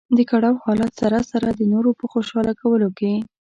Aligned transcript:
د 0.17 0.19
کړاو 0.31 0.61
حالت 0.65 0.91
سره 1.01 1.17
سره 1.31 1.49
د 1.53 1.61
نورو 1.73 1.91
په 1.99 2.05
خوشاله 2.11 2.53
کولو 2.61 2.89
کې. 2.97 3.13